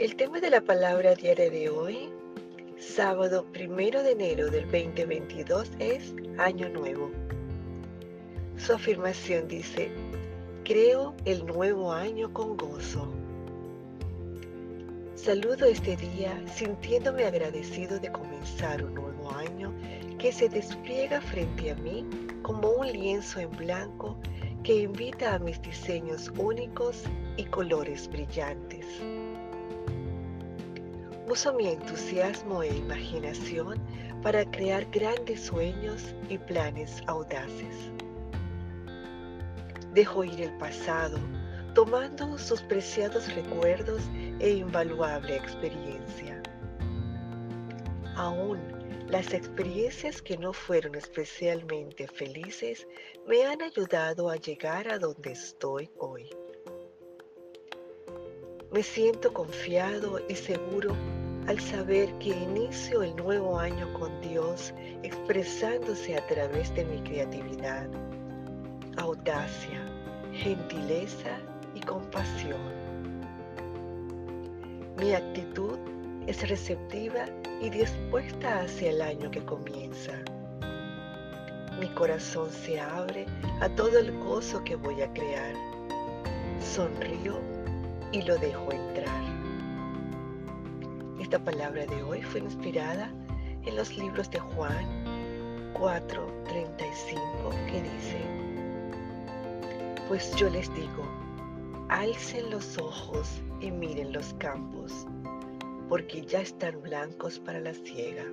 [0.00, 2.08] El tema de la palabra diaria de hoy,
[2.78, 7.10] sábado primero de enero del 2022, es Año Nuevo.
[8.56, 9.90] Su afirmación dice,
[10.64, 13.12] creo el nuevo año con gozo.
[15.16, 19.70] Saludo este día sintiéndome agradecido de comenzar un nuevo año
[20.18, 22.06] que se despliega frente a mí
[22.40, 24.16] como un lienzo en blanco
[24.64, 27.02] que invita a mis diseños únicos
[27.36, 28.86] y colores brillantes.
[31.30, 33.80] Uso mi entusiasmo e imaginación
[34.20, 37.92] para crear grandes sueños y planes audaces.
[39.94, 41.18] Dejo ir el pasado,
[41.72, 44.02] tomando sus preciados recuerdos
[44.40, 46.42] e invaluable experiencia.
[48.16, 48.58] Aún
[49.08, 52.88] las experiencias que no fueron especialmente felices
[53.28, 56.28] me han ayudado a llegar a donde estoy hoy.
[58.72, 60.94] Me siento confiado y seguro
[61.50, 67.88] al saber que inicio el nuevo año con Dios expresándose a través de mi creatividad,
[68.96, 69.84] audacia,
[70.32, 71.40] gentileza
[71.74, 72.60] y compasión.
[75.00, 75.76] Mi actitud
[76.28, 77.24] es receptiva
[77.60, 80.12] y dispuesta hacia el año que comienza.
[81.80, 83.26] Mi corazón se abre
[83.60, 85.54] a todo el gozo que voy a crear.
[86.60, 87.40] Sonrío
[88.12, 89.39] y lo dejo entrar.
[91.30, 93.08] Esta palabra de hoy fue inspirada
[93.64, 94.84] en los libros de Juan
[95.74, 98.18] 4:35 que dice,
[100.08, 101.08] pues yo les digo,
[101.88, 105.06] alcen los ojos y miren los campos,
[105.88, 108.24] porque ya están blancos para la siega.